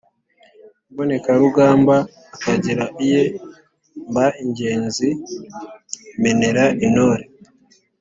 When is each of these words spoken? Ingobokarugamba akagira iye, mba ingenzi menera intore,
Ingobokarugamba 0.91 1.95
akagira 2.35 2.85
iye, 3.05 3.23
mba 4.09 4.25
ingenzi 4.43 5.09
menera 6.21 6.63
intore, 6.85 7.23